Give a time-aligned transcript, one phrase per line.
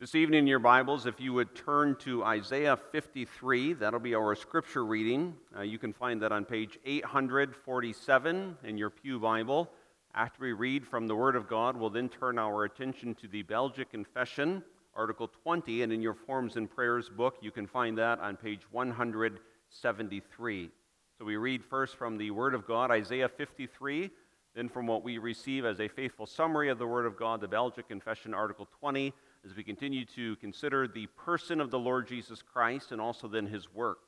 [0.00, 4.36] This evening in your Bibles, if you would turn to Isaiah 53, that'll be our
[4.36, 5.34] scripture reading.
[5.56, 9.68] Uh, you can find that on page 847 in your Pew Bible.
[10.14, 13.42] After we read from the Word of God, we'll then turn our attention to the
[13.42, 14.62] Belgic Confession,
[14.94, 18.62] Article 20, and in your Forms and Prayers book, you can find that on page
[18.70, 20.70] 173.
[21.18, 24.12] So we read first from the Word of God, Isaiah 53,
[24.54, 27.48] then from what we receive as a faithful summary of the Word of God, the
[27.48, 29.12] Belgic Confession, Article 20
[29.48, 33.46] as we continue to consider the person of the Lord Jesus Christ and also then
[33.46, 34.00] his work.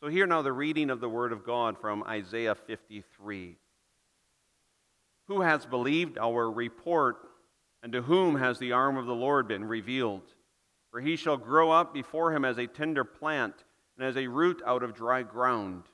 [0.00, 3.56] So, here now the reading of the Word of God from Isaiah 53.
[5.26, 7.16] Who has believed our report,
[7.82, 10.22] and to whom has the arm of the Lord been revealed?
[10.92, 13.64] For he shall grow up before him as a tender plant,
[13.98, 15.84] and as a root out of dry ground.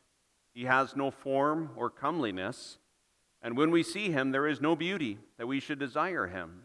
[0.52, 2.76] He has no form or comeliness,
[3.40, 6.64] and when we see him, there is no beauty that we should desire him.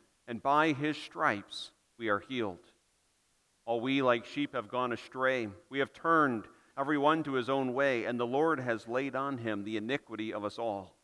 [0.31, 2.71] and by his stripes we are healed.
[3.65, 5.49] All we like sheep have gone astray.
[5.69, 6.45] We have turned
[6.77, 10.33] every one to his own way, and the Lord has laid on him the iniquity
[10.33, 10.95] of us all.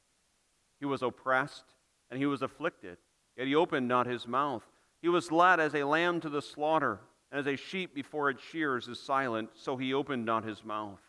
[0.79, 1.65] He was oppressed
[2.09, 2.99] and he was afflicted,
[3.35, 4.63] yet he opened not his mouth.
[5.01, 8.41] He was led as a lamb to the slaughter, and as a sheep before its
[8.41, 11.01] shears is silent, so he opened not his mouth.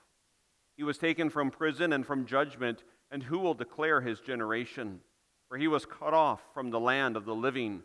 [0.77, 5.02] He was taken from prison and from judgment, and who will declare his generation?
[5.48, 7.84] For he was cut off from the land of the living.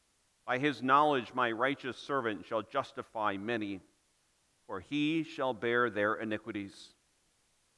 [0.45, 3.81] By his knowledge, my righteous servant shall justify many,
[4.67, 6.93] for he shall bear their iniquities.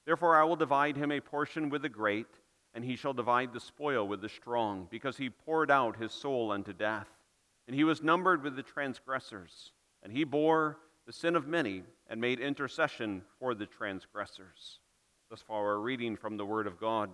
[0.05, 2.27] Therefore, I will divide him a portion with the great,
[2.73, 6.51] and he shall divide the spoil with the strong, because he poured out his soul
[6.51, 7.07] unto death.
[7.67, 9.71] And he was numbered with the transgressors,
[10.01, 14.79] and he bore the sin of many, and made intercession for the transgressors.
[15.29, 17.09] Thus far, our reading from the Word of God.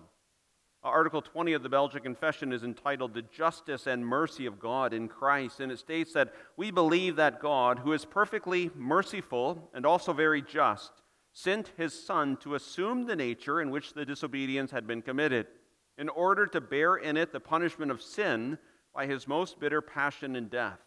[0.82, 4.94] Uh, Article 20 of the Belgic Confession is entitled The Justice and Mercy of God
[4.94, 9.84] in Christ, and it states that we believe that God, who is perfectly merciful and
[9.84, 10.90] also very just,
[11.34, 15.48] sent his Son to assume the nature in which the disobedience had been committed,
[15.98, 18.56] in order to bear in it the punishment of sin
[18.94, 20.78] by his most bitter passion and death.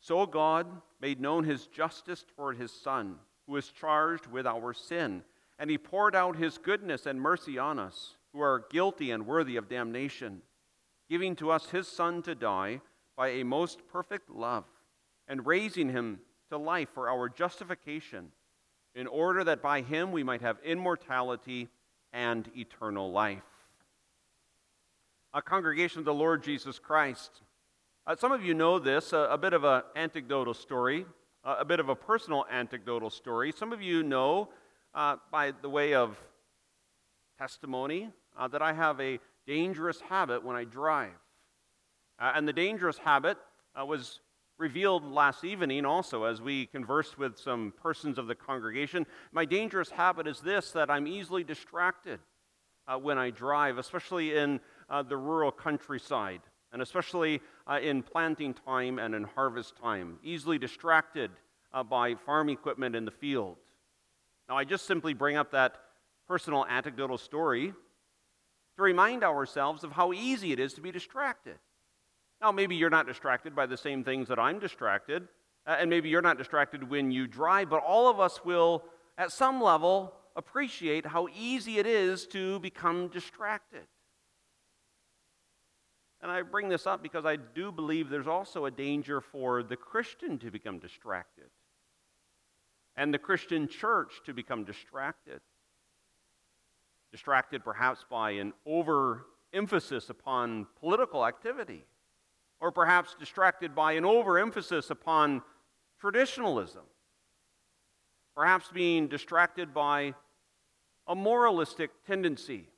[0.00, 0.66] So God
[0.98, 5.22] made known his justice toward his Son, who was charged with our sin,
[5.58, 9.56] and he poured out his goodness and mercy on us who are guilty and worthy
[9.56, 10.42] of damnation,
[11.08, 12.80] giving to us his Son to die
[13.16, 14.64] by a most perfect love,
[15.26, 16.20] and raising him
[16.50, 18.32] to life for our justification,
[18.94, 21.68] in order that by him we might have immortality
[22.12, 23.42] and eternal life.
[25.34, 27.42] A congregation of the Lord Jesus Christ.
[28.06, 31.04] Uh, some of you know this, uh, a bit of an anecdotal story,
[31.44, 33.52] uh, a bit of a personal anecdotal story.
[33.52, 34.48] Some of you know,
[34.94, 36.16] uh, by the way of
[37.38, 41.10] testimony, uh, that I have a dangerous habit when I drive.
[42.18, 43.38] Uh, and the dangerous habit
[43.78, 44.20] uh, was
[44.58, 49.06] revealed last evening also as we conversed with some persons of the congregation.
[49.32, 52.20] My dangerous habit is this that I'm easily distracted
[52.88, 56.40] uh, when I drive, especially in uh, the rural countryside,
[56.72, 60.18] and especially uh, in planting time and in harvest time.
[60.22, 61.30] Easily distracted
[61.90, 63.58] by farm equipment in the field.
[64.48, 65.76] Now, I just simply bring up that
[66.28, 67.72] personal anecdotal story
[68.76, 71.56] to remind ourselves of how easy it is to be distracted.
[72.40, 75.28] Now, maybe you're not distracted by the same things that I'm distracted,
[75.66, 78.84] uh, and maybe you're not distracted when you drive, but all of us will,
[79.16, 83.86] at some level, appreciate how easy it is to become distracted.
[86.20, 89.76] And I bring this up because I do believe there's also a danger for the
[89.76, 91.50] Christian to become distracted
[92.96, 95.40] and the Christian church to become distracted
[97.10, 101.84] distracted perhaps by an overemphasis upon political activity,
[102.60, 105.42] or perhaps distracted by an overemphasis upon
[106.00, 106.82] traditionalism,
[108.34, 110.14] perhaps being distracted by
[111.06, 112.68] a moralistic tendency,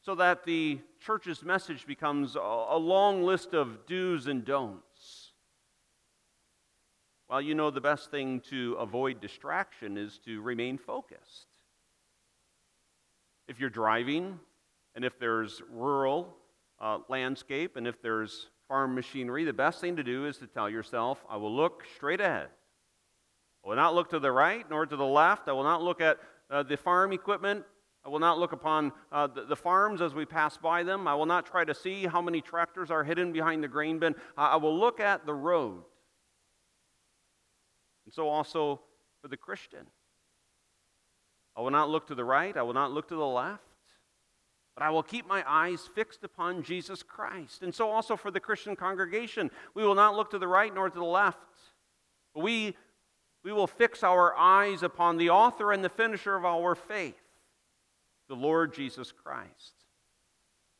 [0.00, 5.32] so that the church's message becomes a, long list of do's and don'ts.
[7.28, 11.46] Well, you know, the best thing to avoid distraction is to remain focused.
[13.48, 14.38] If you're driving,
[14.94, 16.34] and if there's rural
[16.80, 20.68] uh, landscape, and if there's farm machinery, the best thing to do is to tell
[20.68, 22.48] yourself, I will look straight ahead.
[23.64, 25.48] I will not look to the right nor to the left.
[25.48, 26.18] I will not look at
[26.50, 27.64] uh, the farm equipment.
[28.04, 31.06] I will not look upon uh, the, the, farms as we pass by them.
[31.06, 34.16] I will not try to see how many tractors are hidden behind the grain bin.
[34.36, 35.84] I will look at the road.
[38.04, 38.80] And so, also
[39.20, 39.86] for the Christian,
[41.56, 42.56] I will not look to the right.
[42.56, 43.62] I will not look to the left.
[44.74, 47.62] But I will keep my eyes fixed upon Jesus Christ.
[47.62, 50.88] And so, also for the Christian congregation, we will not look to the right nor
[50.88, 51.38] to the left.
[52.34, 52.74] But we
[53.44, 57.20] we will fix our eyes upon the author and the finisher of our faith,
[58.28, 59.74] the Lord Jesus Christ.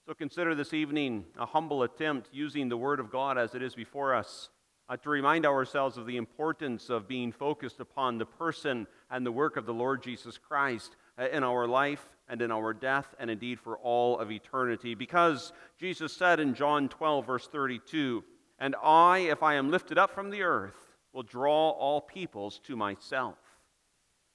[0.06, 3.75] So consider this evening a humble attempt using the Word of God as it is
[3.75, 4.50] before us
[4.88, 9.31] uh, to remind ourselves of the importance of being focused upon the person and the
[9.31, 13.31] work of the Lord Jesus Christ uh, in our life and in our death, and
[13.31, 14.94] indeed for all of eternity.
[14.94, 18.25] Because Jesus said in John 12, verse 32,
[18.59, 20.75] And I, if I am lifted up from the earth,
[21.12, 23.37] will draw all peoples to myself.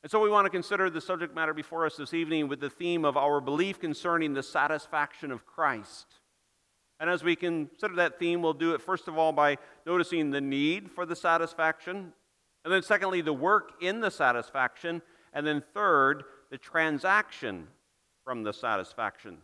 [0.03, 2.69] And so we want to consider the subject matter before us this evening with the
[2.69, 6.05] theme of our belief concerning the satisfaction of Christ.
[6.99, 10.41] And as we consider that theme, we'll do it first of all by noticing the
[10.41, 12.13] need for the satisfaction,
[12.67, 17.65] and then secondly, the work in the satisfaction, and then third, the transaction
[18.25, 19.37] from the satisfaction.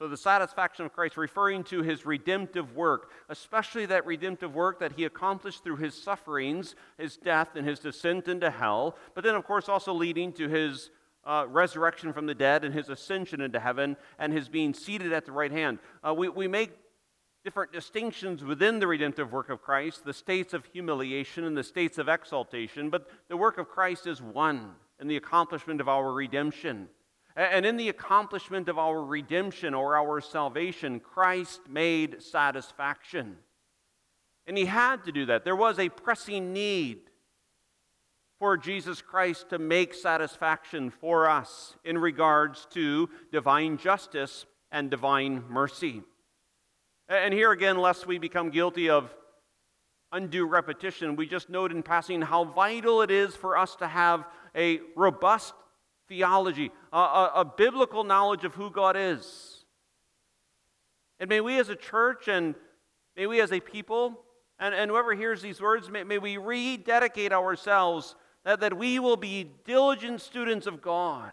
[0.00, 4.94] So, the satisfaction of Christ, referring to his redemptive work, especially that redemptive work that
[4.94, 9.44] he accomplished through his sufferings, his death, and his descent into hell, but then, of
[9.44, 10.90] course, also leading to his
[11.22, 15.24] uh, resurrection from the dead and his ascension into heaven and his being seated at
[15.24, 15.78] the right hand.
[16.04, 16.72] Uh, we, we make
[17.46, 21.96] different distinctions within the redemptive work of Christ, the states of humiliation and the states
[21.96, 26.88] of exaltation, but the work of Christ is one in the accomplishment of our redemption.
[27.36, 33.36] And in the accomplishment of our redemption or our salvation, Christ made satisfaction.
[34.48, 35.44] And he had to do that.
[35.44, 36.98] There was a pressing need
[38.40, 45.44] for Jesus Christ to make satisfaction for us in regards to divine justice and divine
[45.48, 46.02] mercy.
[47.08, 49.14] And here again, lest we become guilty of
[50.10, 54.24] undue repetition, we just note in passing how vital it is for us to have
[54.56, 55.54] a robust
[56.08, 59.64] theology, a, a, a biblical knowledge of who God is.
[61.20, 62.54] And may we as a church and
[63.16, 64.20] may we as a people,
[64.58, 69.16] and, and whoever hears these words, may, may we rededicate ourselves that, that we will
[69.16, 71.32] be diligent students of God.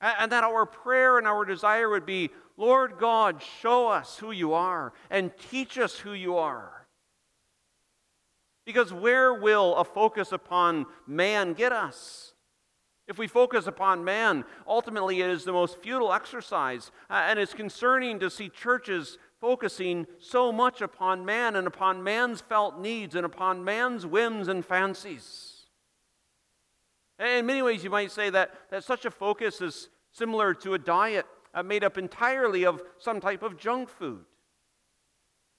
[0.00, 4.30] And, and that our prayer and our desire would be Lord God, show us who
[4.30, 6.86] you are and teach us who you are.
[8.64, 12.34] Because where will a focus upon man get us?
[13.08, 16.92] If we focus upon man, ultimately it is the most futile exercise.
[17.10, 22.40] Uh, and it's concerning to see churches focusing so much upon man and upon man's
[22.40, 25.66] felt needs and upon man's whims and fancies.
[27.18, 30.78] in many ways, you might say that, that such a focus is similar to a
[30.78, 34.24] diet uh, made up entirely of some type of junk food.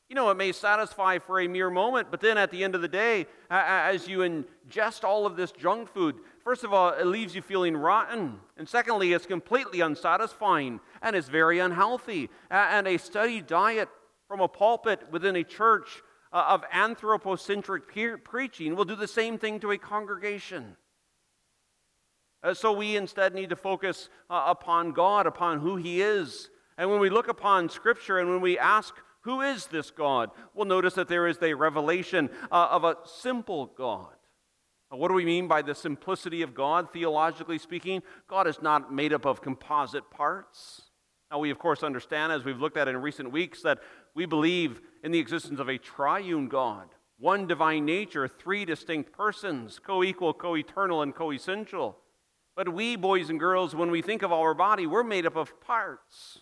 [0.09, 2.81] You know, it may satisfy for a mere moment, but then at the end of
[2.81, 7.33] the day, as you ingest all of this junk food, first of all, it leaves
[7.33, 8.39] you feeling rotten.
[8.57, 12.29] And secondly, it's completely unsatisfying and it's very unhealthy.
[12.51, 13.89] And a steady diet
[14.27, 19.59] from a pulpit within a church uh, of anthropocentric preaching will do the same thing
[19.61, 20.75] to a congregation.
[22.43, 26.49] Uh, so we instead need to focus uh, upon God, upon who He is.
[26.77, 30.31] And when we look upon Scripture and when we ask, who is this God?
[30.53, 34.15] We'll notice that there is a revelation uh, of a simple God.
[34.89, 38.03] What do we mean by the simplicity of God, theologically speaking?
[38.27, 40.83] God is not made up of composite parts.
[41.31, 43.79] Now, we of course understand, as we've looked at in recent weeks, that
[44.13, 49.79] we believe in the existence of a triune God, one divine nature, three distinct persons,
[49.79, 51.97] co equal, co eternal, and co essential.
[52.55, 55.59] But we, boys and girls, when we think of our body, we're made up of
[55.61, 56.39] parts.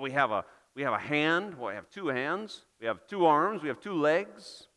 [0.00, 0.44] We have a,
[0.76, 3.94] we have a hand, we have two hands, we have two arms, we have two
[3.94, 4.68] legs.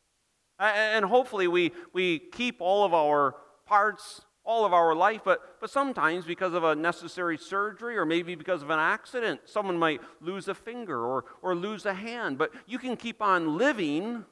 [0.58, 5.70] And hopefully we, we keep all of our parts all of our life, but, but
[5.70, 10.48] sometimes because of a necessary surgery or maybe because of an accident, someone might lose
[10.48, 12.38] a finger or, or lose a hand.
[12.38, 14.24] But you can keep on living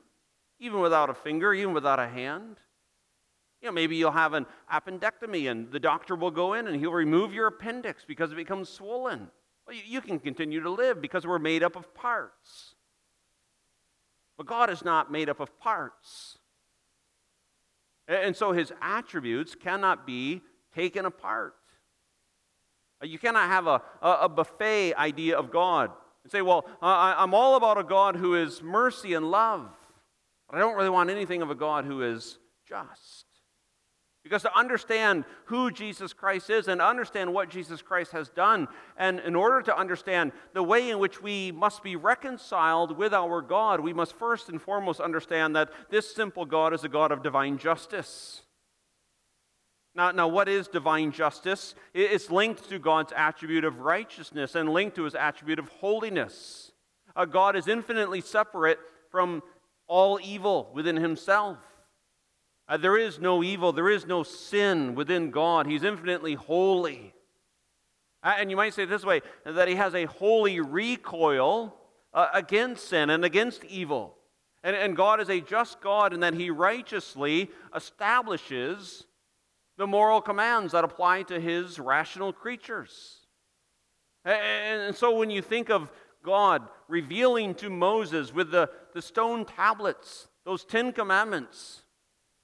[0.60, 2.57] even without a finger, even without a hand.
[3.63, 6.91] You know, maybe you'll have an appendectomy and the doctor will go in and he'll
[6.91, 9.29] remove your appendix because it becomes swollen.
[9.65, 12.75] Well, you, can continue to live because we're made up of parts.
[14.38, 16.39] But God is not made up of parts.
[18.10, 20.41] And so his attributes cannot be
[20.75, 21.55] taken apart.
[23.01, 25.89] Uh, you cannot have a, a, buffet idea of God
[26.24, 29.70] and say, well, I'm all about a God who is mercy and love,
[30.50, 33.23] but I don't really want anything of a God who is just.
[34.24, 39.20] Because to understand who Jesus Christ is and understand what Jesus Christ has done, and
[39.20, 43.82] in order to understand the way in which we must be reconciled with our God,
[43.82, 47.58] we must first and foremost understand that this simple God is a God of divine
[47.58, 48.44] justice.
[49.96, 51.75] Now, now, what is divine justice?
[51.94, 56.72] It's linked to God's attribute of righteousness and linked to his attribute of holiness.
[57.15, 58.80] Uh, God is infinitely separate
[59.12, 59.44] from
[59.88, 61.58] all evil within himself.
[62.67, 65.67] Uh, there is no evil, there is no sin within God.
[65.67, 67.13] He's infinitely holy.
[68.24, 71.75] Uh, and you might say this way that he has a holy recoil
[72.13, 74.15] uh, against sin and against evil.
[74.63, 79.05] And, and God is a just God in that he righteously establishes
[79.77, 83.20] the moral commands that apply to his rational creatures.
[84.24, 85.89] And so when you think of
[86.24, 91.83] God revealing to Moses with the, the stone tablets, those Ten Commandments,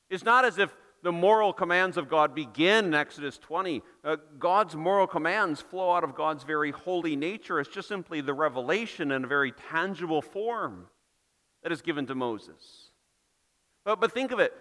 [0.10, 3.82] it's not as if the moral commands of God begin in Exodus 20.
[4.04, 7.60] Uh, God's moral commands flow out of God's very holy nature.
[7.60, 10.88] It's just simply the revelation in a very tangible form
[11.64, 12.92] that is given to Moses.
[13.86, 14.54] But, but think of it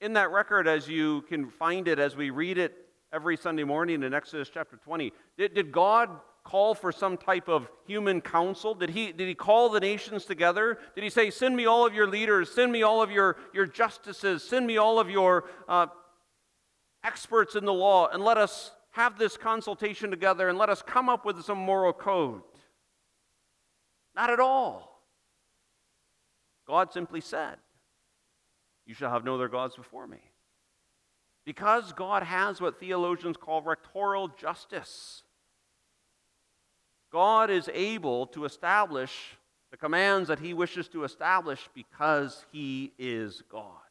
[0.00, 2.74] in that record, as you can find it as we read it
[3.12, 6.10] every Sunday morning in Exodus chapter 20, did, did God
[6.44, 8.74] call for some type of human council?
[8.74, 10.78] Did he, did he call the nations together?
[10.94, 13.66] Did he say, Send me all of your leaders, send me all of your, your
[13.66, 15.86] justices, send me all of your uh,
[17.02, 21.08] experts in the law, and let us have this consultation together and let us come
[21.08, 22.42] up with some moral code?
[24.14, 25.02] Not at all.
[26.66, 27.56] God simply said,
[28.86, 30.20] You shall have no other gods before me.
[31.44, 35.23] Because God has what theologians call rectoral justice.
[37.14, 39.36] God is able to establish
[39.70, 43.86] the commands that he wishes to establish because he is God.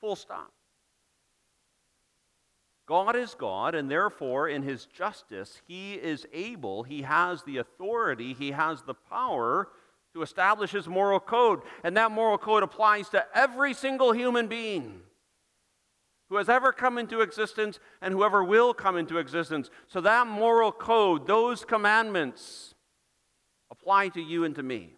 [0.00, 0.52] Full stop.
[2.86, 8.32] God is God, and therefore, in his justice, he is able, he has the authority,
[8.32, 9.70] he has the power
[10.14, 11.62] to establish his moral code.
[11.82, 15.00] And that moral code applies to every single human being
[16.28, 19.70] who has ever come into existence and whoever will come into existence.
[19.86, 22.74] So that moral code, those commandments,
[23.70, 24.94] apply to you and to me.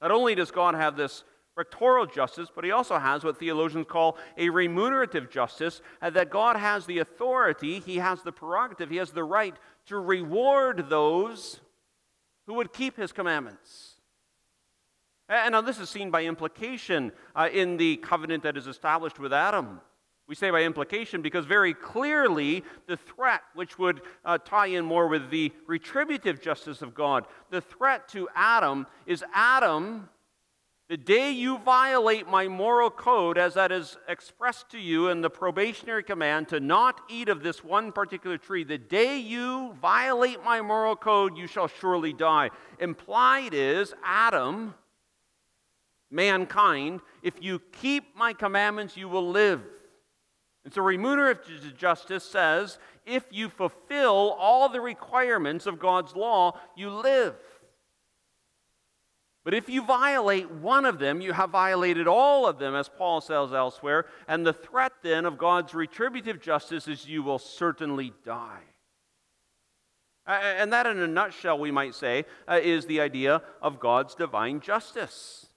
[0.00, 1.24] Not only does God have this
[1.58, 6.56] rectoral justice, but he also has what theologians call a remunerative justice, and that God
[6.56, 9.56] has the authority, he has the prerogative, he has the right
[9.86, 11.60] to reward those
[12.46, 13.94] who would keep his commandments.
[15.28, 19.32] And now this is seen by implication uh, in the covenant that is established with
[19.32, 19.80] Adam.
[20.28, 25.08] We say by implication because very clearly the threat, which would uh, tie in more
[25.08, 30.10] with the retributive justice of God, the threat to Adam is Adam,
[30.90, 35.30] the day you violate my moral code, as that is expressed to you in the
[35.30, 40.60] probationary command to not eat of this one particular tree, the day you violate my
[40.60, 42.50] moral code, you shall surely die.
[42.80, 44.74] Implied is Adam,
[46.10, 49.62] mankind, if you keep my commandments, you will live.
[50.68, 56.90] And so, remunerative justice says if you fulfill all the requirements of God's law, you
[56.90, 57.34] live.
[59.44, 63.22] But if you violate one of them, you have violated all of them, as Paul
[63.22, 64.04] says elsewhere.
[64.28, 68.60] And the threat then of God's retributive justice is you will certainly die.
[70.26, 74.60] And that, in a nutshell, we might say, uh, is the idea of God's divine
[74.60, 75.47] justice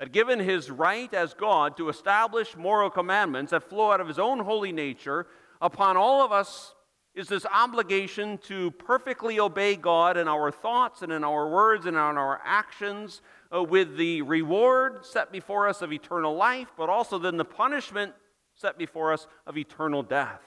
[0.00, 4.18] that given his right as God to establish moral commandments that flow out of his
[4.18, 5.26] own holy nature,
[5.60, 6.74] upon all of us
[7.14, 11.96] is this obligation to perfectly obey God in our thoughts and in our words and
[11.96, 13.20] in our actions,
[13.54, 18.14] uh, with the reward set before us of eternal life, but also then the punishment
[18.54, 20.40] set before us of eternal death.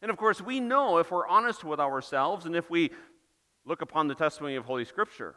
[0.00, 2.90] And of course, we know if we're honest with ourselves and if we
[3.66, 5.34] look upon the testimony of Holy Scripture,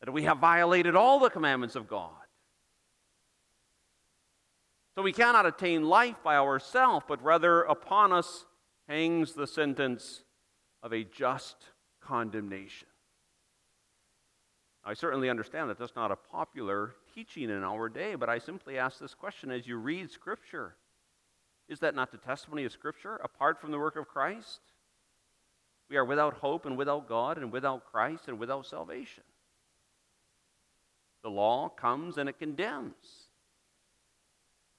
[0.00, 2.10] that we have violated all the commandments of God.
[4.94, 8.44] So we cannot attain life by ourselves, but rather upon us
[8.88, 10.24] hangs the sentence
[10.82, 11.56] of a just
[12.00, 12.88] condemnation.
[14.84, 18.78] I certainly understand that that's not a popular teaching in our day, but I simply
[18.78, 20.74] ask this question as you read Scripture
[21.68, 24.60] Is that not the testimony of Scripture apart from the work of Christ?
[25.88, 29.24] We are without hope and without God and without Christ and without salvation.
[31.22, 33.28] The law comes and it condemns.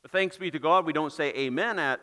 [0.01, 2.01] But thanks be to God, we don't say amen at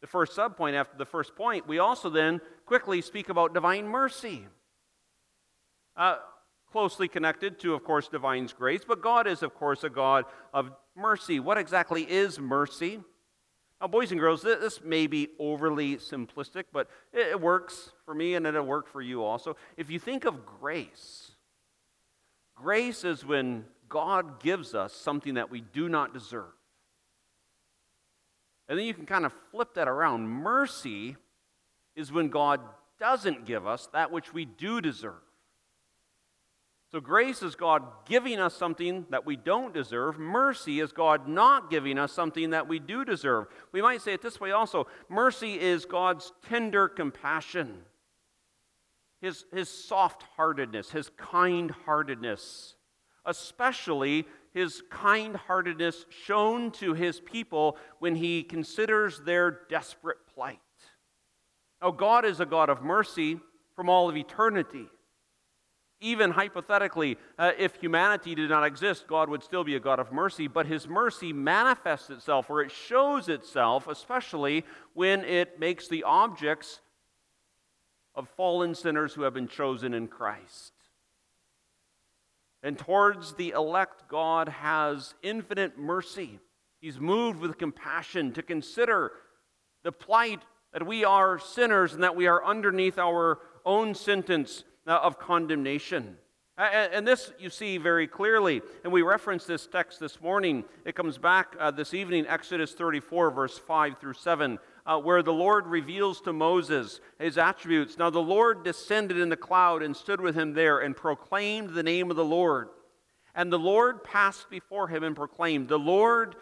[0.00, 1.66] the first subpoint after the first point.
[1.68, 4.46] We also then quickly speak about divine mercy.
[5.96, 6.16] Uh,
[6.70, 10.70] closely connected to, of course, divine grace, but God is, of course, a God of
[10.94, 11.40] mercy.
[11.40, 13.00] What exactly is mercy?
[13.80, 18.46] Now, boys and girls, this may be overly simplistic, but it works for me and
[18.46, 19.56] it'll work for you also.
[19.76, 21.32] If you think of grace,
[22.54, 26.52] grace is when God gives us something that we do not deserve.
[28.68, 30.28] And then you can kind of flip that around.
[30.28, 31.16] Mercy
[31.94, 32.60] is when God
[32.98, 35.14] doesn't give us that which we do deserve.
[36.92, 40.18] So, grace is God giving us something that we don't deserve.
[40.18, 43.48] Mercy is God not giving us something that we do deserve.
[43.72, 47.82] We might say it this way also mercy is God's tender compassion,
[49.20, 52.75] his, his soft heartedness, his kind heartedness,
[53.26, 60.58] especially his kind heartedness shown to his people when he considers their desperate plight.
[61.82, 63.38] Now, God is a God of mercy
[63.74, 64.86] from all of eternity.
[66.00, 70.12] Even hypothetically, uh, if humanity did not exist, God would still be a God of
[70.12, 74.64] mercy, but his mercy manifests itself, or it shows itself, especially
[74.94, 76.80] when it makes the objects
[78.14, 80.72] of fallen sinners who have been chosen in Christ.
[82.66, 86.40] And towards the elect, God has infinite mercy.
[86.80, 89.12] He's moved with compassion to consider
[89.84, 90.42] the plight
[90.72, 96.16] that we are sinners and that we are underneath our own sentence uh, of condemnation.
[96.58, 98.62] And this you see very clearly.
[98.82, 100.64] And we reference this text this morning.
[100.84, 105.32] It comes back uh, this evening, Exodus 34, verse 5 through 7, uh, where the
[105.32, 107.98] Lord reveals to Moses his attributes.
[107.98, 111.82] Now the Lord descended in the cloud and stood with him there and proclaimed the
[111.82, 112.68] name of the Lord.
[113.34, 116.36] And the Lord passed before him and proclaimed, The Lord,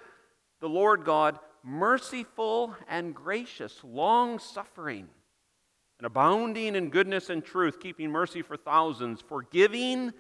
[0.61, 5.09] the Lord God, merciful and gracious, long suffering
[5.99, 10.13] and abounding in goodness and truth, keeping mercy for thousands, forgiving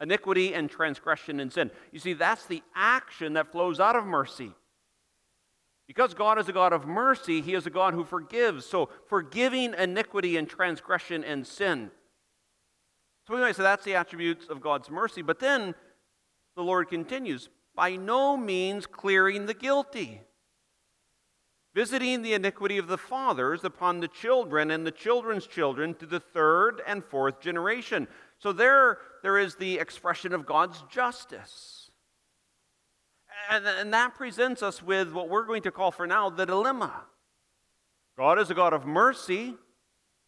[0.00, 1.70] iniquity and transgression and sin.
[1.92, 4.52] You see, that's the action that flows out of mercy.
[5.90, 8.64] Because God is a God of mercy, He is a God who forgives.
[8.64, 11.90] So, forgiving iniquity and transgression and sin.
[13.26, 15.20] So, we might say that's the attributes of God's mercy.
[15.20, 15.74] But then
[16.54, 20.20] the Lord continues by no means clearing the guilty
[21.74, 26.20] visiting the iniquity of the fathers upon the children and the children's children to the
[26.20, 28.08] third and fourth generation.
[28.38, 31.79] So there, there is the expression of God's justice.
[33.50, 37.02] And, and that presents us with what we're going to call for now the dilemma.
[38.16, 39.56] God is a God of mercy,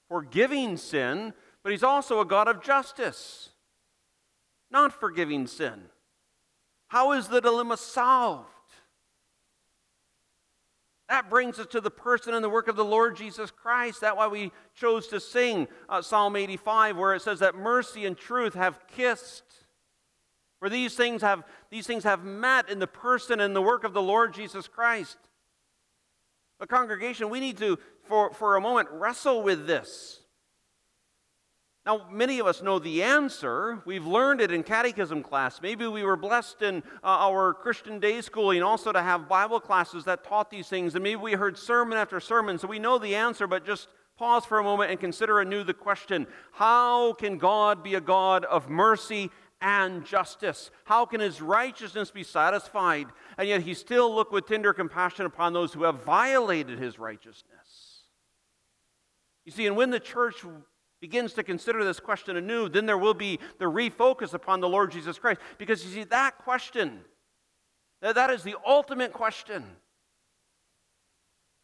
[0.09, 1.33] forgiving sin,
[1.63, 3.51] but He's also a God of justice,
[4.73, 5.83] not forgiving sin.
[6.89, 8.49] How is the dilemma solved?
[11.09, 14.01] That brings us to the person and the work of the Lord Jesus Christ.
[14.01, 18.17] That's why we chose to sing uh, Psalm 85, where it says that mercy and
[18.17, 19.45] truth have kissed.
[20.63, 23.95] For these things have, these things have met in the person and the work of
[23.95, 25.17] the Lord Jesus Christ.
[26.61, 30.21] But, congregation, we need to, for, for a moment, wrestle with this.
[31.85, 33.83] Now, many of us know the answer.
[33.85, 35.61] We've learned it in catechism class.
[35.61, 40.05] Maybe we were blessed in uh, our Christian day schooling also to have Bible classes
[40.05, 40.95] that taught these things.
[40.95, 42.57] And maybe we heard sermon after sermon.
[42.57, 45.75] So we know the answer, but just pause for a moment and consider anew the
[45.75, 50.71] question How can God be a God of mercy and justice?
[50.85, 53.07] How can his righteousness be satisfied?
[53.39, 58.03] And yet he still look with tender compassion upon those who have violated his righteousness.
[59.47, 60.45] You see, and when the church
[61.01, 64.91] begins to consider this question anew, then there will be the refocus upon the Lord
[64.91, 65.41] Jesus Christ.
[65.59, 67.01] Because you see, that question,
[68.01, 69.65] that is the ultimate question.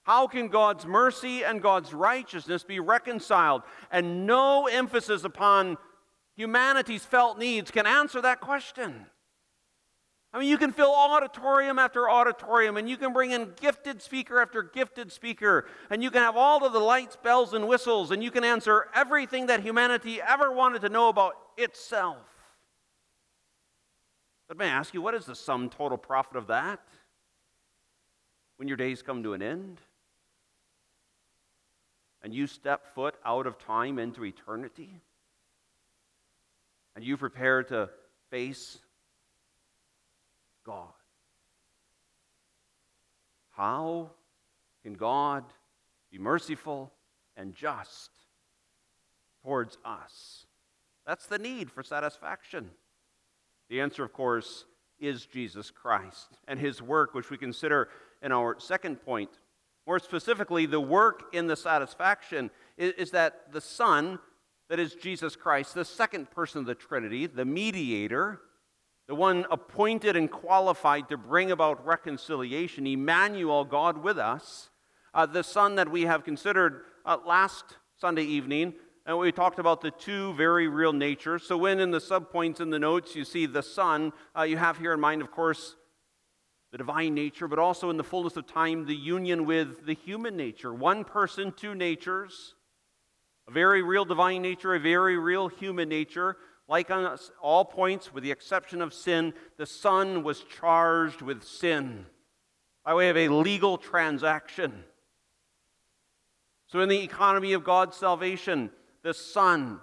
[0.04, 3.62] How can God's mercy and God's righteousness be reconciled?
[3.92, 5.76] And no emphasis upon
[6.38, 9.06] humanity's felt needs can answer that question.
[10.32, 14.40] I mean, you can fill auditorium after auditorium, and you can bring in gifted speaker
[14.40, 18.22] after gifted speaker, and you can have all of the lights, bells, and whistles, and
[18.22, 22.18] you can answer everything that humanity ever wanted to know about itself.
[24.46, 26.80] But may I ask you, what is the sum total profit of that
[28.58, 29.80] when your days come to an end?
[32.22, 35.00] And you step foot out of time into eternity?
[36.98, 37.90] And you prepare to
[38.28, 38.80] face
[40.66, 40.88] God.
[43.50, 44.10] How
[44.82, 45.44] can God
[46.10, 46.92] be merciful
[47.36, 48.10] and just
[49.44, 50.46] towards us?
[51.06, 52.68] That's the need for satisfaction.
[53.68, 54.64] The answer, of course,
[54.98, 57.90] is Jesus Christ and his work, which we consider
[58.22, 59.30] in our second point.
[59.86, 64.18] More specifically, the work in the satisfaction is, is that the Son,
[64.68, 68.40] that is Jesus Christ, the second person of the Trinity, the mediator,
[69.06, 74.68] the one appointed and qualified to bring about reconciliation, Emmanuel, God with us,
[75.14, 77.64] uh, the Son that we have considered uh, last
[77.96, 78.74] Sunday evening,
[79.06, 81.42] and we talked about the two very real natures.
[81.42, 84.76] So, when in the subpoints in the notes you see the Son, uh, you have
[84.76, 85.76] here in mind, of course,
[86.70, 90.36] the divine nature, but also in the fullness of time, the union with the human
[90.36, 90.74] nature.
[90.74, 92.54] One person, two natures,
[93.48, 96.36] a very real divine nature, a very real human nature.
[96.68, 102.04] Like on all points, with the exception of sin, the Son was charged with sin
[102.84, 104.84] by way of a legal transaction.
[106.66, 108.70] So, in the economy of God's salvation,
[109.02, 109.80] the Son,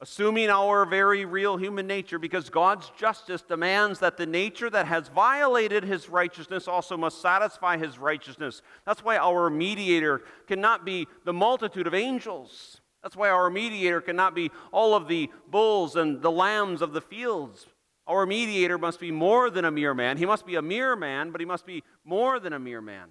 [0.00, 5.08] assuming our very real human nature, because God's justice demands that the nature that has
[5.08, 8.62] violated his righteousness also must satisfy his righteousness.
[8.86, 12.81] That's why our mediator cannot be the multitude of angels.
[13.02, 17.00] That's why our mediator cannot be all of the bulls and the lambs of the
[17.00, 17.66] fields.
[18.06, 20.16] Our mediator must be more than a mere man.
[20.16, 23.08] He must be a mere man, but he must be more than a mere man.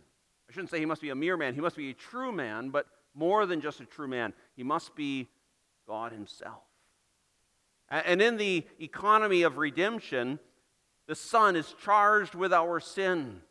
[0.49, 1.54] I shouldn't say he must be a mere man.
[1.54, 4.34] He must be a true man, but more than just a true man.
[4.56, 5.30] He must be
[5.88, 6.63] God Himself.
[7.89, 10.39] And in the economy of redemption,
[11.08, 13.41] the Son is charged with our sin.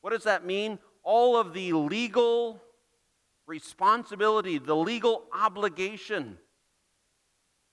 [0.00, 0.78] What does that mean?
[1.02, 2.60] All of the legal
[3.46, 6.38] responsibility, the legal obligation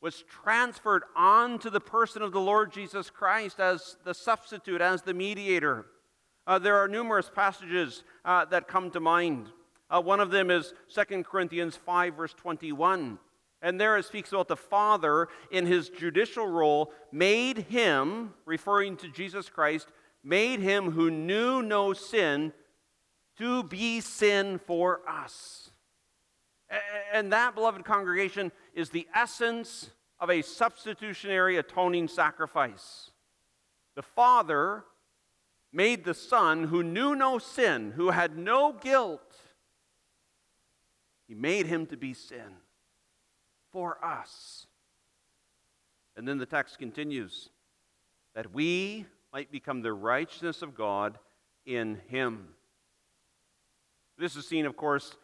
[0.01, 5.01] was transferred on to the person of the Lord Jesus Christ as the substitute, as
[5.01, 5.85] the mediator.
[6.47, 9.49] Uh, there are numerous passages uh, that come to mind.
[9.89, 13.19] Uh, one of them is 2 Corinthians 5, verse 21.
[13.61, 19.09] And there it speaks about the Father in his judicial role made him, referring to
[19.09, 19.89] Jesus Christ,
[20.23, 22.53] made him who knew no sin
[23.39, 25.71] to be sin for us.
[27.11, 33.11] And that, beloved congregation, is the essence of a substitutionary atoning sacrifice.
[33.95, 34.83] The Father
[35.71, 39.35] made the Son, who knew no sin, who had no guilt,
[41.27, 42.57] he made him to be sin
[43.71, 44.67] for us.
[46.15, 47.49] And then the text continues
[48.35, 51.19] that we might become the righteousness of God
[51.65, 52.49] in him.
[54.19, 55.15] This is seen, of course,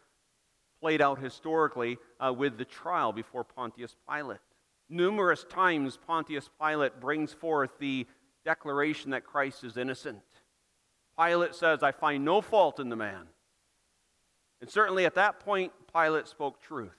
[0.79, 4.39] played out historically uh, with the trial before Pontius Pilate.
[4.87, 8.07] Numerous times, Pontius Pilate brings forth the
[8.45, 10.21] declaration that Christ is innocent.
[11.19, 13.23] Pilate says, I find no fault in the man.
[14.61, 16.95] And certainly at that point, Pilate spoke truth.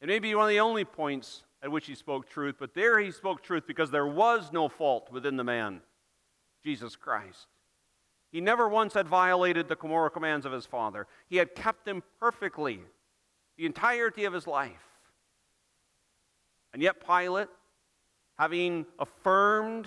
[0.00, 2.98] It may be one of the only points at which he spoke truth, but there
[2.98, 5.80] he spoke truth because there was no fault within the man,
[6.62, 7.46] Jesus Christ.
[8.34, 11.06] He never once had violated the moral commands of his Father.
[11.28, 12.80] He had kept them perfectly
[13.56, 14.82] the entirety of his life.
[16.72, 17.46] And yet, Pilate,
[18.36, 19.86] having affirmed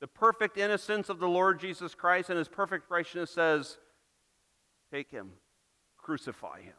[0.00, 3.78] the perfect innocence of the Lord Jesus Christ and his perfect righteousness, says,
[4.92, 5.30] Take him,
[5.96, 6.74] crucify him.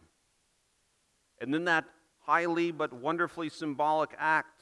[1.40, 1.86] And then that
[2.26, 4.60] highly but wonderfully symbolic act.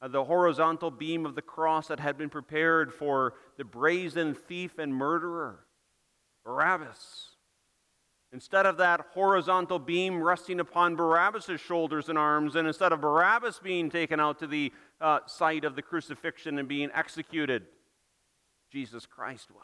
[0.00, 4.78] Uh, the horizontal beam of the cross that had been prepared for the brazen thief
[4.78, 5.60] and murderer,
[6.44, 7.30] Barabbas.
[8.32, 13.60] Instead of that horizontal beam resting upon Barabbas' shoulders and arms, and instead of Barabbas
[13.60, 17.62] being taken out to the uh, site of the crucifixion and being executed,
[18.70, 19.62] Jesus Christ was.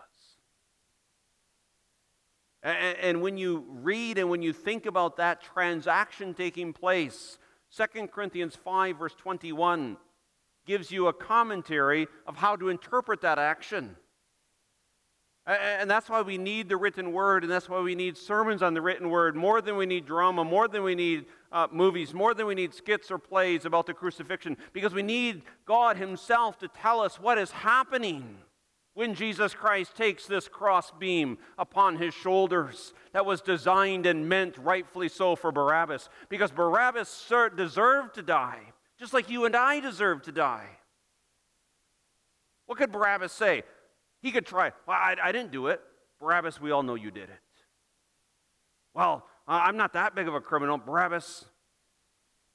[2.63, 7.39] And when you read and when you think about that transaction taking place,
[7.77, 9.97] 2 Corinthians 5, verse 21,
[10.67, 13.97] gives you a commentary of how to interpret that action.
[15.45, 18.75] And that's why we need the written word, and that's why we need sermons on
[18.75, 22.33] the written word more than we need drama, more than we need uh, movies, more
[22.33, 26.69] than we need skits or plays about the crucifixion, because we need God Himself to
[26.69, 28.39] tell us what is happening
[28.95, 34.59] when Jesus Christ takes this cross beam upon his shoulders that was designed and meant
[34.59, 38.61] rightfully so for Barabbas, because Barabbas deserved to die,
[39.03, 40.69] just like you and I deserve to die.
[42.67, 43.65] What could Barabbas say?
[44.21, 45.81] He could try, well, I, I didn't do it.
[46.21, 47.41] Barabbas, we all know you did it.
[48.95, 50.79] Well, I'm not that big of a criminal.
[50.79, 51.47] Barabbas,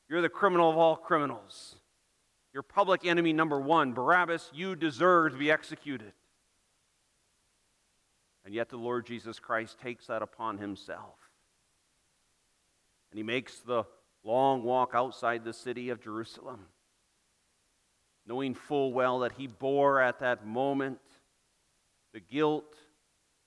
[0.07, 1.75] you're the criminal of all criminals.
[2.53, 6.13] your public enemy number one, Barabbas, you deserve to be executed.
[8.45, 11.19] And yet the Lord Jesus Christ takes that upon himself.
[13.11, 13.83] And he makes the
[14.23, 16.65] long walk outside the city of Jerusalem,
[18.25, 20.99] knowing full well that he bore at that moment
[22.13, 22.75] the guilt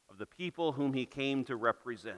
[0.09, 2.17] of the people whom he came to represent.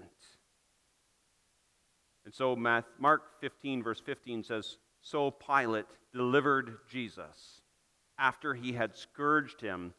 [2.24, 7.62] And so Mark 15, verse 15 says, So Pilate delivered Jesus
[8.18, 9.92] after he had scourged him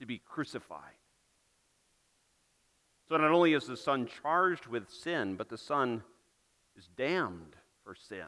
[0.00, 0.94] to be crucified.
[3.08, 6.02] So not only is the Son charged with sin, but the Son
[6.76, 8.26] is damned for sin.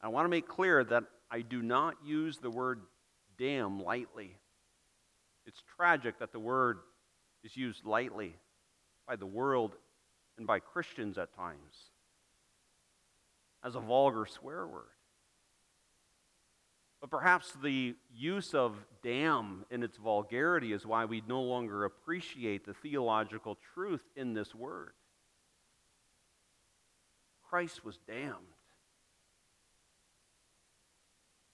[0.00, 2.80] I want to make clear that I do not use the word
[3.38, 4.36] damn lightly.
[5.46, 6.78] It's tragic that the word
[7.44, 8.34] is used lightly
[9.06, 9.74] by the world
[10.36, 11.90] and by Christians at times
[13.64, 14.84] as a vulgar swear word.
[17.00, 22.66] But perhaps the use of damn in its vulgarity is why we no longer appreciate
[22.66, 24.92] the theological truth in this word.
[27.48, 28.34] Christ was damned.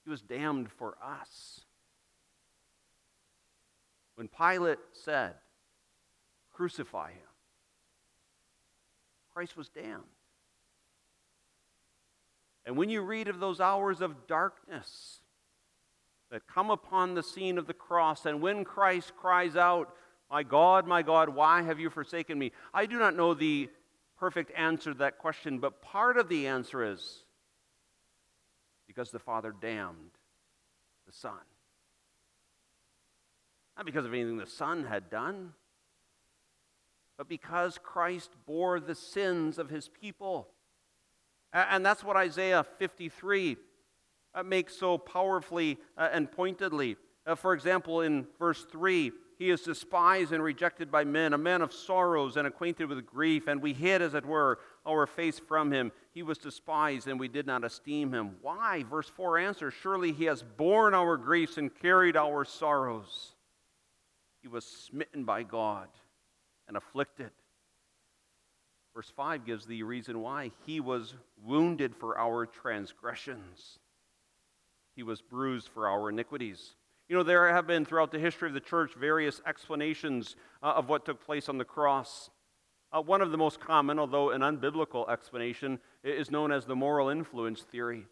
[0.04, 1.60] He was damned for us.
[4.16, 5.34] When Pilate said,
[6.52, 7.28] Crucify him,
[9.32, 10.02] Christ was damned.
[12.66, 15.20] And when you read of those hours of darkness
[16.30, 19.94] that come upon the scene of the cross, and when Christ cries out,
[20.30, 22.52] My God, my God, why have you forsaken me?
[22.72, 23.68] I do not know the
[24.18, 27.24] perfect answer to that question, but part of the answer is
[28.86, 30.12] because the Father damned
[31.06, 31.32] the Son.
[33.76, 35.52] Not because of anything the Son had done,
[37.16, 40.48] but because Christ bore the sins of his people.
[41.52, 43.56] And that's what Isaiah 53
[44.34, 46.96] uh, makes so powerfully uh, and pointedly.
[47.24, 51.62] Uh, for example, in verse 3, he is despised and rejected by men, a man
[51.62, 55.72] of sorrows and acquainted with grief, and we hid, as it were, our face from
[55.72, 55.92] him.
[56.12, 58.36] He was despised, and we did not esteem him.
[58.42, 58.84] Why?
[58.84, 63.34] Verse 4 answers Surely he has borne our griefs and carried our sorrows.
[64.42, 65.88] He was smitten by God
[66.68, 67.30] and afflicted.
[68.94, 70.52] Verse 5 gives the reason why.
[70.66, 73.78] He was wounded for our transgressions,
[74.94, 76.74] he was bruised for our iniquities.
[77.08, 80.88] You know, there have been throughout the history of the church various explanations uh, of
[80.88, 82.30] what took place on the cross.
[82.90, 87.10] Uh, one of the most common, although an unbiblical explanation, is known as the moral
[87.10, 88.06] influence theory.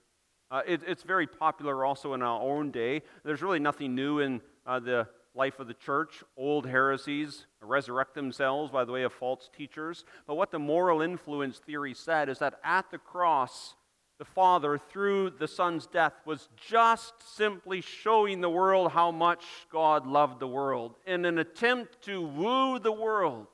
[0.51, 3.01] Uh, it, it's very popular also in our own day.
[3.25, 6.23] There's really nothing new in uh, the life of the church.
[6.37, 10.05] Old heresies resurrect themselves by the way of false teachers.
[10.27, 13.75] But what the moral influence theory said is that at the cross,
[14.23, 20.07] the Father, through the Son's death, was just simply showing the world how much God
[20.07, 23.49] loved the world in an attempt to woo the world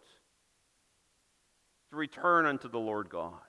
[1.88, 3.40] to return unto the Lord God.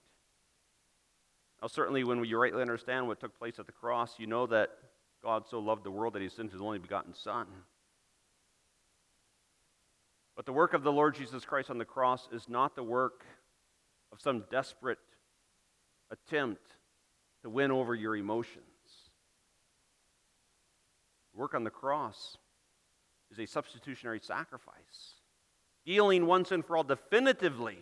[1.61, 4.69] Now, certainly, when you rightly understand what took place at the cross, you know that
[5.21, 7.47] God so loved the world that he sent his only begotten Son.
[10.37, 13.25] But the work of the Lord Jesus Christ on the cross is not the work
[14.13, 14.99] of some desperate
[16.11, 16.61] attempt
[17.43, 18.65] to win over your emotions.
[21.33, 22.37] Work on the cross
[23.31, 25.15] is a substitutionary sacrifice,
[25.85, 27.77] dealing once and for all definitively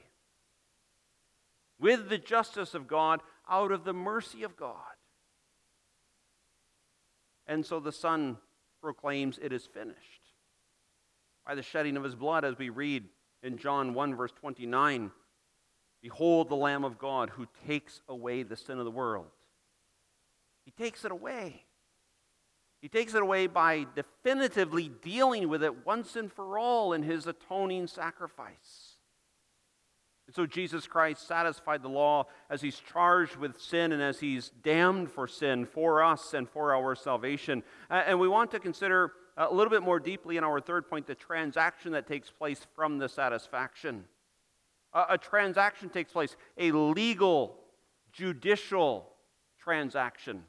[1.79, 4.75] with the justice of God out of the mercy of God.
[7.45, 8.37] And so the Son
[8.81, 9.97] proclaims, It is finished.
[11.45, 13.05] By the shedding of his blood, as we read
[13.41, 15.11] in John 1, verse 29,
[16.01, 19.27] Behold the Lamb of God who takes away the sin of the world.
[20.77, 21.63] Takes it away.
[22.81, 27.25] He takes it away by definitively dealing with it once and for all in his
[27.25, 28.97] atoning sacrifice.
[30.27, 34.51] And so Jesus Christ satisfied the law as he's charged with sin and as he's
[34.61, 37.63] damned for sin for us and for our salvation.
[37.89, 41.15] And we want to consider a little bit more deeply in our third point the
[41.15, 44.03] transaction that takes place from the satisfaction.
[44.93, 47.57] A, transaction takes place, a legal,
[48.11, 49.09] judicial
[49.59, 50.43] transaction.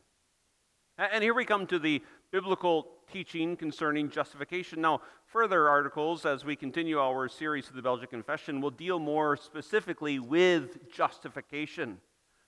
[0.99, 4.81] And here we come to the biblical teaching concerning justification.
[4.81, 9.37] Now, further articles, as we continue our series of the Belgic Confession, will deal more
[9.37, 11.99] specifically with justification.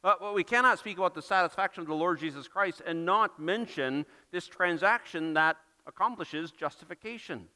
[0.03, 4.05] But we cannot speak about the satisfaction of the Lord Jesus Christ and not mention
[4.33, 7.47] this transaction that accomplishes justification.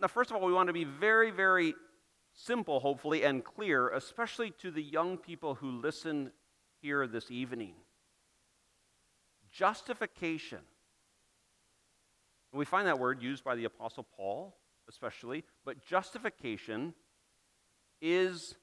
[0.00, 1.74] Now, first of all, we want to be very, very
[2.32, 6.30] simple, hopefully, and clear, especially to the young people who listen
[6.80, 7.74] here this evening.
[9.52, 10.60] Justification.
[12.52, 14.56] And we find that word used by the Apostle Paul,
[14.88, 16.94] especially, but justification
[18.00, 18.56] is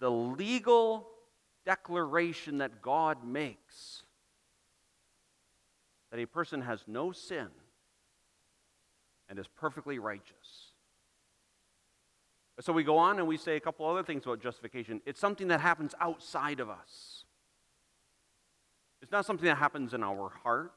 [0.00, 1.08] the legal
[1.64, 4.02] declaration that God makes
[6.10, 7.48] that a person has no sin
[9.28, 10.72] and is perfectly righteous.
[12.60, 15.00] So we go on and we say a couple other things about justification.
[15.06, 17.13] It's something that happens outside of us.
[19.04, 20.72] It's not something that happens in our heart.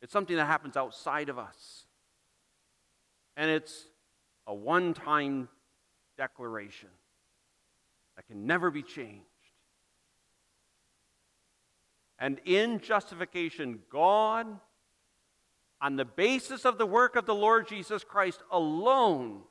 [0.00, 1.84] It's something that happens outside of us.
[3.36, 3.86] And it's
[4.48, 5.48] a one time
[6.18, 6.88] declaration
[8.16, 9.22] that can never be changed.
[12.18, 14.48] And in justification, God,
[15.80, 19.42] on the basis of the work of the Lord Jesus Christ alone,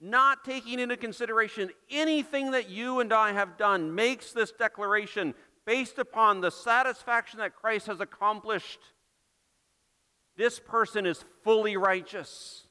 [0.00, 5.34] not taking into consideration anything that you and I have done, makes this declaration
[5.68, 8.80] based upon the satisfaction that Christ has accomplished.
[10.34, 12.66] This person is fully righteous.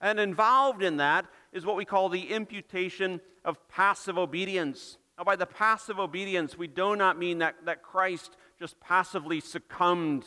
[0.00, 4.98] And involved in that is what we call the imputation of passive obedience.
[5.16, 10.24] Now, by the passive obedience, we do not mean that, that Christ just passively succumbed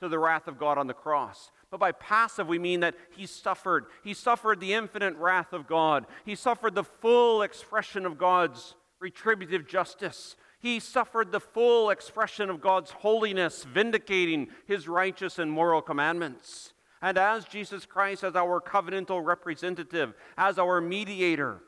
[0.00, 1.50] to the wrath of God on the cross.
[1.68, 3.86] But by passive, we mean that he suffered.
[4.04, 6.06] He suffered the infinite wrath of God.
[6.24, 10.36] He suffered the full expression of God's retributive justice.
[10.60, 16.72] He suffered the full expression of God's holiness, vindicating his righteous and moral commandments.
[17.00, 21.60] And as Jesus Christ, as our covenantal representative, as our mediator,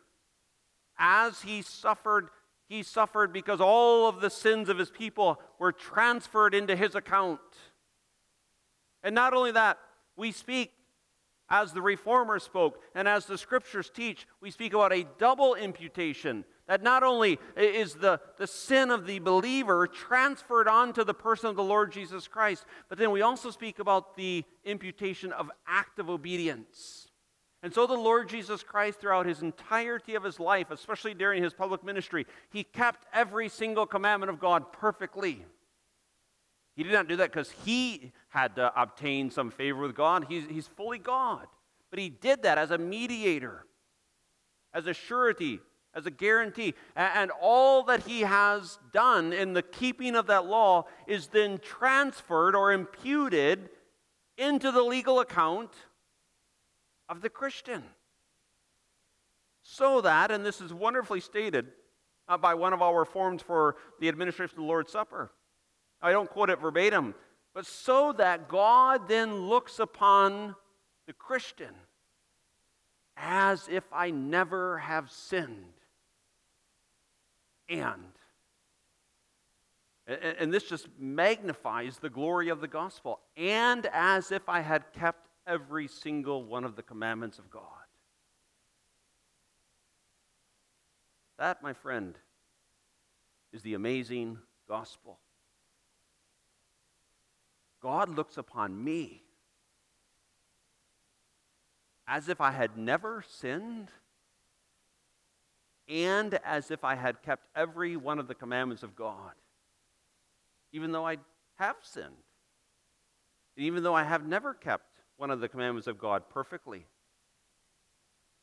[0.99, 2.31] as he suffered,
[2.69, 7.41] he suffered because all of the sins of his people were transferred into his account.
[9.03, 9.79] And not only that,
[10.17, 10.73] we speak
[11.49, 16.45] as the reformer spoke and as the scriptures teach, we speak about a double imputation
[16.71, 21.57] that not only is the, the sin of the believer transferred onto the person of
[21.57, 27.09] the Lord Jesus Christ, but then we also speak about the imputation of active obedience.
[27.65, 31.53] And so the Lord Jesus Christ, throughout his entirety of his life, especially during his
[31.53, 35.45] public ministry, he kept every single commandment of God perfectly.
[36.77, 40.27] He did not do that because he had to obtain some favor with God.
[40.29, 41.49] He's, he's fully God.
[41.91, 43.67] But he did that as a mediator,
[44.73, 45.59] as a surety
[45.95, 46.75] as a guarantee.
[46.97, 52.55] And all that he has done in the keeping of that law is then transferred
[52.55, 53.71] or imputed
[54.37, 55.71] into the legal account
[57.09, 57.83] of the Christian.
[59.63, 61.67] So that, and this is wonderfully stated
[62.29, 65.31] uh, by one of our forms for the administration of the Lord's Supper.
[66.01, 67.15] I don't quote it verbatim,
[67.55, 70.55] but so that God then looks upon
[71.07, 71.75] the Christian
[73.17, 75.80] as if I never have sinned
[77.71, 78.13] and.
[80.07, 83.21] And this just magnifies the glory of the gospel.
[83.37, 87.63] And as if I had kept every single one of the commandments of God.
[91.39, 92.17] That, my friend,
[93.53, 95.21] is the amazing gospel.
[97.81, 99.23] God looks upon me
[102.07, 103.89] as if I had never sinned
[105.91, 109.33] and as if I had kept every one of the commandments of God,
[110.73, 111.17] even though I
[111.59, 112.07] have sinned,
[113.57, 114.85] and even though I have never kept
[115.17, 116.87] one of the commandments of God perfectly.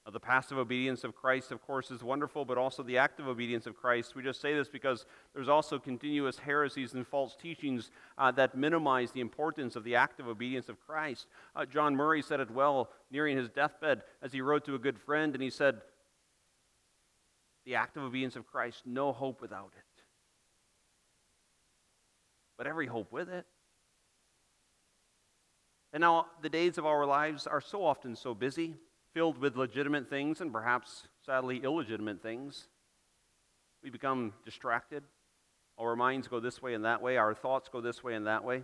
[0.06, 3.66] Now, the passive obedience of Christ, of course, is wonderful, but also the active obedience
[3.66, 4.16] of Christ.
[4.16, 9.12] We just say this because there's also continuous heresies and false teachings uh, that minimize
[9.12, 11.28] the importance of the active obedience of Christ.
[11.56, 14.98] Uh, John Murray said it well nearing his deathbed as he wrote to a good
[14.98, 15.82] friend, and he said,
[17.68, 20.04] the active obedience of Christ, no hope without it.
[22.58, 23.46] But every hope with it.
[25.92, 28.76] And now, the days of our lives are so often so busy,
[29.14, 32.70] filled with legitimate things and perhaps, sadly, illegitimate things.
[33.84, 35.04] We become distracted.
[35.78, 37.18] Our minds go this way and that way.
[37.18, 38.64] Our thoughts go this way and that way.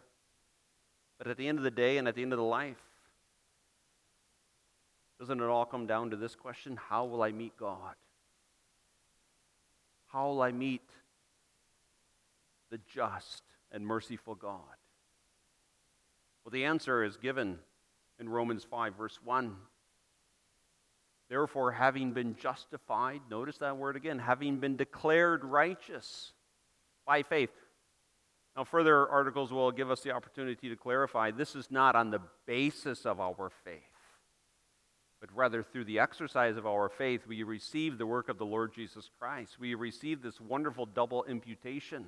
[1.17, 2.81] But at the end of the day and at the end of the life,
[5.19, 7.95] doesn't it all come down to this question how will I meet God?
[10.13, 10.87] How will I meet
[12.69, 13.41] the just
[13.71, 14.59] and merciful God?
[16.45, 17.57] Well, the answer is given
[18.19, 19.55] in Romans 5, verse 1.
[21.29, 26.33] Therefore, having been justified, notice that word again, having been declared righteous
[27.07, 27.49] by faith.
[28.55, 32.21] Now, further articles will give us the opportunity to clarify this is not on the
[32.45, 33.92] basis of our faith
[35.23, 38.73] but rather through the exercise of our faith, we receive the work of the Lord
[38.73, 39.57] Jesus Christ.
[39.57, 42.07] We receive this wonderful double imputation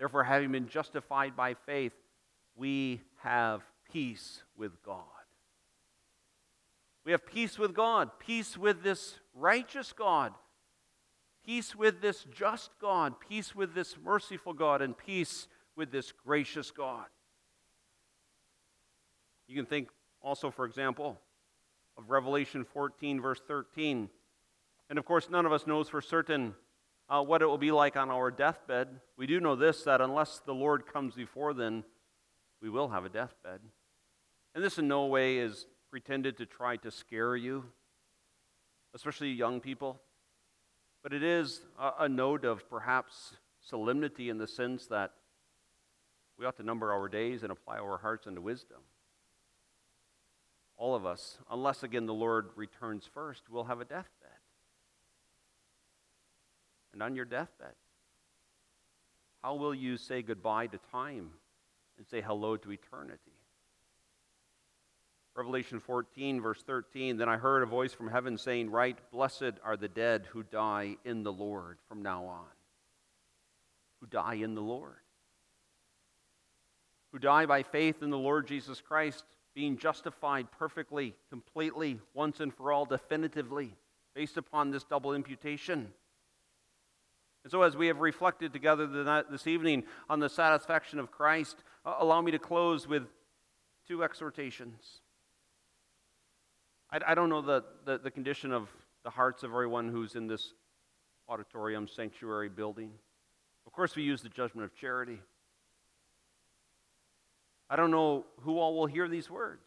[0.00, 1.92] Therefore, having been justified by faith,
[2.56, 3.60] we have
[3.92, 5.04] peace with God.
[7.04, 10.32] We have peace with God, peace with this righteous God,
[11.44, 16.70] peace with this just God, peace with this merciful God, and peace with this gracious
[16.70, 17.04] God.
[19.48, 19.90] You can think
[20.22, 21.18] also, for example,
[22.00, 24.08] of Revelation 14, verse 13.
[24.88, 26.54] And of course, none of us knows for certain
[27.08, 28.88] uh, what it will be like on our deathbed.
[29.16, 31.84] We do know this that unless the Lord comes before then,
[32.62, 33.60] we will have a deathbed.
[34.54, 37.64] And this in no way is pretended to try to scare you,
[38.94, 40.00] especially young people.
[41.02, 45.12] But it is a, a note of perhaps solemnity in the sense that
[46.38, 48.78] we ought to number our days and apply our hearts unto wisdom.
[50.80, 54.30] All of us, unless again the Lord returns first, will have a deathbed.
[56.94, 57.74] And on your deathbed,
[59.42, 61.32] how will you say goodbye to time
[61.98, 63.20] and say hello to eternity?
[65.36, 69.76] Revelation 14, verse 13 Then I heard a voice from heaven saying, Write, blessed are
[69.76, 72.46] the dead who die in the Lord from now on.
[74.00, 74.96] Who die in the Lord.
[77.12, 82.54] Who die by faith in the Lord Jesus Christ, being justified perfectly, completely, once and
[82.54, 83.74] for all, definitively,
[84.14, 85.92] based upon this double imputation.
[87.42, 88.86] And so, as we have reflected together
[89.30, 93.04] this evening on the satisfaction of Christ, allow me to close with
[93.88, 95.00] two exhortations.
[96.90, 98.68] I, I don't know the, the, the condition of
[99.04, 100.52] the hearts of everyone who's in this
[101.28, 102.90] auditorium, sanctuary building.
[103.66, 105.20] Of course, we use the judgment of charity.
[107.70, 109.62] I don't know who all will hear these words.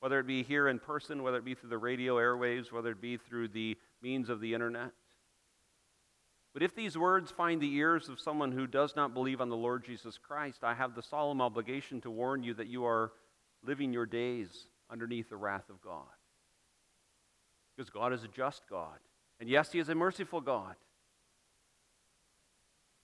[0.00, 3.00] Whether it be here in person, whether it be through the radio airwaves, whether it
[3.00, 4.90] be through the means of the internet.
[6.52, 9.56] But if these words find the ears of someone who does not believe on the
[9.56, 13.12] Lord Jesus Christ, I have the solemn obligation to warn you that you are
[13.64, 16.04] living your days underneath the wrath of God.
[17.74, 18.98] Because God is a just God.
[19.40, 20.76] And yes, He is a merciful God.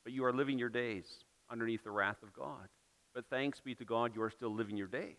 [0.05, 1.07] But you are living your days
[1.51, 2.69] underneath the wrath of God.
[3.15, 5.17] But thanks be to God, you are still living your days.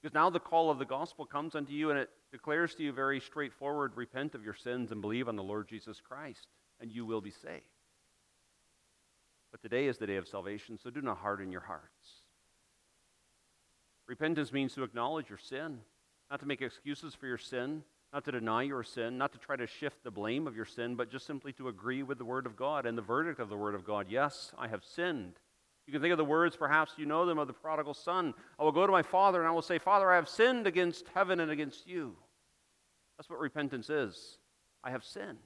[0.00, 2.92] Because now the call of the gospel comes unto you and it declares to you
[2.92, 6.48] very straightforward repent of your sins and believe on the Lord Jesus Christ,
[6.80, 7.62] and you will be saved.
[9.52, 12.22] But today is the day of salvation, so do not harden your hearts.
[14.06, 15.78] Repentance means to acknowledge your sin,
[16.30, 19.56] not to make excuses for your sin, not to deny your sin, not to try
[19.56, 22.44] to shift the blame of your sin, but just simply to agree with the Word
[22.44, 24.06] of God and the verdict of the Word of God.
[24.10, 25.34] Yes, I have sinned.
[25.86, 28.34] You can think of the words, perhaps you know them, of the prodigal son.
[28.58, 31.06] I will go to my father and I will say, Father, I have sinned against
[31.14, 32.14] heaven and against you.
[33.16, 34.38] That's what repentance is.
[34.84, 35.38] I have sinned.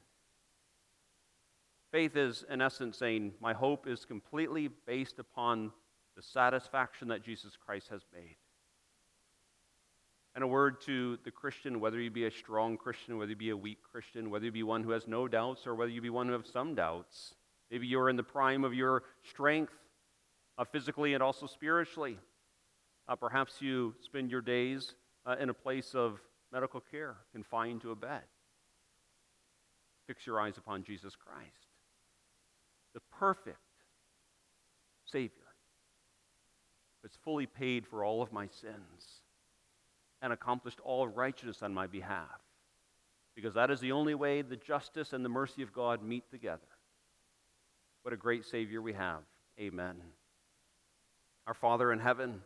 [1.93, 5.73] Faith is, in essence, saying, My hope is completely based upon
[6.17, 8.37] the satisfaction that Jesus Christ has made.
[10.37, 13.49] And a word to the Christian, whether you be a strong Christian, whether you be
[13.49, 16.11] a weak Christian, whether you be one who has no doubts, or whether you be
[16.11, 17.35] one who has some doubts.
[17.71, 19.73] Maybe you're in the prime of your strength,
[20.59, 22.19] uh, physically and also spiritually.
[23.09, 26.21] Uh, perhaps you spend your days uh, in a place of
[26.53, 28.25] medical care, confined to a bed.
[30.07, 31.71] Fix your eyes upon Jesus Christ,
[32.93, 33.57] the perfect
[35.07, 35.31] Savior,
[37.01, 39.23] who's fully paid for all of my sins
[40.23, 42.41] and accomplished all righteousness on my behalf.
[43.35, 46.63] Because that is the only way the justice and the mercy of God meet together.
[48.03, 49.21] What a great Savior we have.
[49.61, 49.97] Amen.
[51.47, 52.41] Our Father in heaven,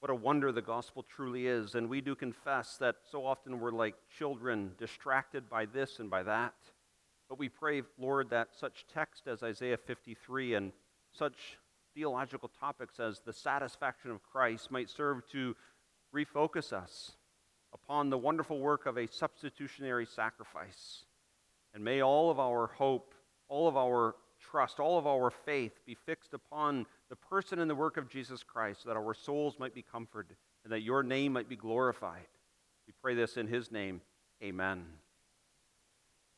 [0.00, 1.74] what a wonder the gospel truly is.
[1.74, 6.22] And we do confess that so often we're like children, distracted by this and by
[6.24, 6.54] that.
[7.28, 10.72] But we pray, Lord, that such text as Isaiah 53 and
[11.12, 11.58] such
[11.94, 15.56] theological topics as the satisfaction of Christ might serve to
[16.16, 17.12] refocus us
[17.74, 21.04] upon the wonderful work of a substitutionary sacrifice.
[21.74, 23.14] And may all of our hope,
[23.48, 27.74] all of our trust, all of our faith be fixed upon the person and the
[27.74, 31.32] work of Jesus Christ, so that our souls might be comforted and that your name
[31.32, 32.26] might be glorified.
[32.86, 34.00] We pray this in his name.
[34.42, 34.84] Amen.